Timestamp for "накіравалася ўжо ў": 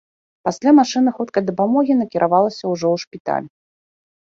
2.03-2.97